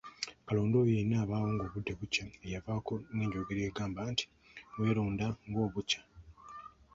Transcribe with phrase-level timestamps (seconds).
[0.45, 4.25] Kalonda oyo yenna abaawo ng'obudde bukya yeeyavaako n'enjogera egamba nti,
[4.79, 6.01] "weeronda ng'obukya!"